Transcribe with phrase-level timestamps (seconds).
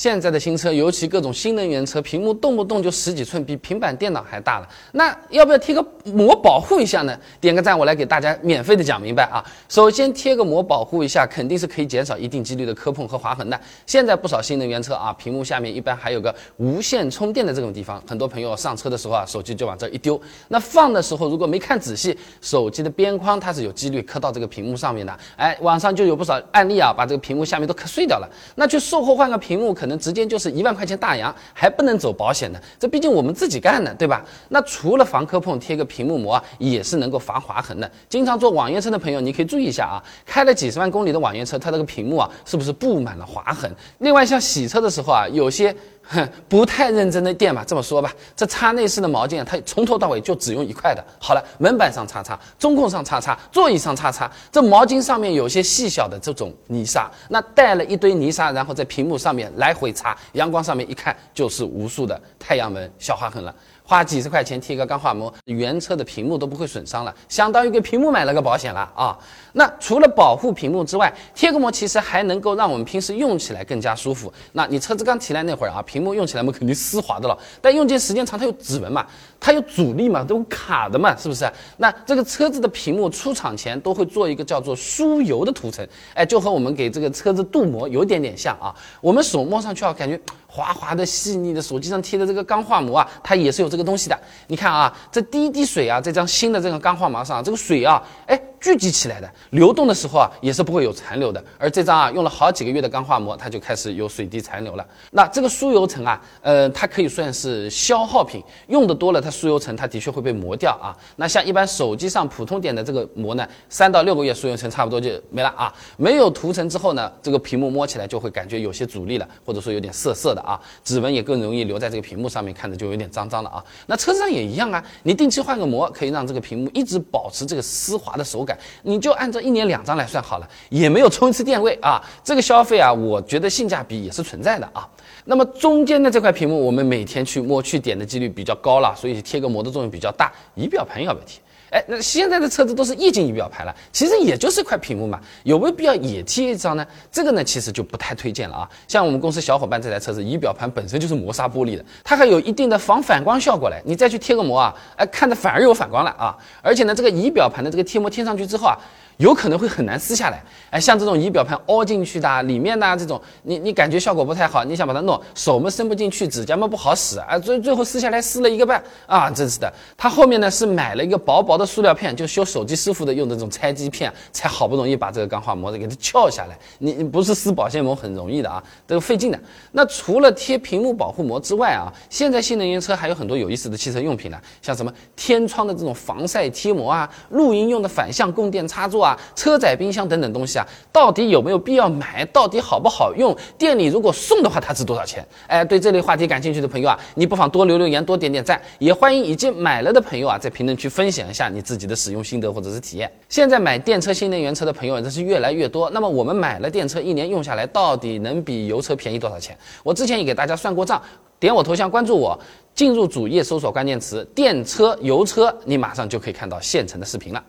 [0.00, 4.66] 现在的新车，尤其各种新能源车，屏幕动不动就十几寸，比平板电脑还大了。
[4.92, 7.14] 那要不要贴个膜保护一下呢？
[7.38, 9.44] 点个赞，我来给大家免费的讲明白啊。
[9.68, 13.60] 首先贴个膜保护一下，肯定是可以减少一定几率的磕碰和划痕的。
[13.84, 20.18] 现在不少新能源车啊，屏幕下面一般还有个无线充电的这种地方，很多朋友上车的时候啊，手机就往这一丢。
[20.48, 25.14] 那放的时候如果没看仔细，手机的边框它是有几率磕到这个屏幕上面的。
[25.36, 28.26] 哎，网上就有不少案例啊，把这个屏幕下面都磕碎掉了。
[28.54, 29.89] 那去售后换个屏幕可。
[29.90, 34.24] 能直接就是一万块钱大洋，还不能走保险的，这毕竟我们自己干的，对吧？
[34.48, 37.90] 那除了防磕碰，贴个屏幕膜啊，也是能够防划痕的。
[38.08, 43.70] 经常坐网约车的朋友，你可以注意一下啊，开了几十万公里的网约车，它这个屏幕啊，是不是布满了划痕？
[43.98, 45.76] 另外，像洗车的时候啊，有些。
[46.02, 51.04] 哼， 不太认真的店吧，这么说吧，这擦内饰的毛巾啊，它从头到尾就只用一块的。
[51.18, 63.54] 好了，门板上擦擦，中控上擦擦，座椅上擦擦，这毛巾上面有些细小的这种泥沙，那带了一堆泥沙，然后在屏幕上面来回擦，阳光上面一看就是无数的太阳纹小划痕了。
[63.90, 69.18] 花几十块钱贴个钢化膜，原车的屏幕都不会损伤了，相当于给屏幕买了个保险了啊！
[69.54, 74.32] 那除了保护屏幕之外，贴个膜其实还能够让我们平时用起来更加舒服。
[74.52, 79.04] 那你车子刚提来那会儿啊，屏幕用起来嘛肯定丝滑的了，但用间时间长，它有指纹嘛，
[79.40, 81.50] 它有阻力嘛，都卡的嘛，是不是？
[81.78, 85.84] 那这个车子的屏幕出厂前都会做一个叫做疏油的涂层，
[86.14, 88.72] 哎，就和我们给这个车子镀膜有点点像啊。
[89.00, 90.20] 我们手摸上去啊，感觉。
[90.52, 94.18] 滑滑的、细腻的，手机上贴的这个钢化膜啊，它也是有这个东西的。
[94.48, 98.40] 你看啊，这第一滴水啊，这张新的这个钢化膜上，这个水啊，哎。
[98.60, 101.42] 聚集起来的，流动的时候啊，也是不会有残留的。
[101.58, 104.86] 而这张啊，用了好几个月的钢化膜，它就开始有水滴残留了。
[105.10, 110.92] 那这个疏油层啊，呃，它可以算是消耗品，用的多了，它疏油层它的确会被磨掉啊。
[111.16, 115.72] 那像一般手机上普通点的这个膜呢，三到六个月疏油层差不多就没了啊。
[115.96, 123.64] 没有涂层之后呢，这个屏幕摸起来就会感觉有些阻力了，或者说有点涩涩的啊，指纹也更容易留在这个屏幕上面，看着就有点脏脏的啊。
[123.86, 128.49] 那车子上也一样啊，你定期换个膜，可以让这个屏幕一直保持这个丝滑的手感。
[128.82, 134.88] 你就按照一年两张来算好了，也没有充一次电位啊，这个消费啊，我觉得性价比也是存在的啊。
[135.24, 140.32] 那么中间的这块屏幕，我们每天去摸去点的几率比较高了，所以贴个膜的作用比较大。
[140.54, 141.40] 仪表盘要不要贴？
[141.70, 146.86] 哎，那现在的车子都是液晶仪表盘了，其实也就是一块屏幕嘛，有没有必要也贴一张呢？
[147.10, 148.70] 这个呢，其实就不太推荐了啊。
[148.88, 153.80] 像我们公司小伙伴这台车子，仪表盘本身就是磨砂玻璃的，它还有一定的防反光效果嘞。
[153.84, 156.36] 你再去贴个膜啊，哎，看着反而有反光了啊。
[156.60, 158.76] 而且呢，这个仪表盘的这个贴膜贴上去之后啊。
[159.20, 169.70] 有可能会很难撕下来，哎，像这种仪表盘凹进去的，里面呢这种，你你感觉效果不太好，你想把它弄，手嘛伸不进去，指甲嘛不好使啊，最最后撕下来撕了一个半啊，真是的。
[169.94, 176.58] 他后面呢是买了一个薄薄的塑料片，就修手机师傅的用的这种拆机片，才好不容易把这个钢化膜给它撬下来。
[176.78, 179.38] 你你不是撕保鲜膜很容易的啊，这个费劲的。
[179.72, 189.20] 那除了贴屏幕保护膜之外啊，现在新能源车还有很多有意思的汽车用品呢，像什么天窗的这种防晒贴膜啊，露营用的反向供电插座啊啊。
[189.34, 192.24] 车载冰箱等等东西啊，到底有没有必要买？
[192.32, 193.36] 到底好不好用？
[193.58, 195.26] 店里如果送的话，它值多少钱？
[195.46, 198.60] 哎，对这类话题感兴趣的朋友啊，你不妨多留留言，多点点赞。
[198.78, 203.10] 也欢迎已经买了的朋友啊，在评论区分享一下你自己的使用心得或者是体验。
[203.28, 205.90] 现在买电车、新能源车的朋友真是越来越多。
[205.90, 209.56] 那么我们买了电车，一年用下来到底能比油车便宜多少钱？
[209.82, 211.00] 我之前也给大家算过账，
[211.38, 212.38] 点我头像关注我，
[212.74, 217.42] 进入主页搜索关键词“电车”“油车”，你马上就可以看到现成的视频了。